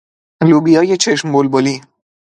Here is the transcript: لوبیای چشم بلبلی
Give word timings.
لوبیای 0.49 0.97
چشم 1.03 1.31
بلبلی 1.33 1.75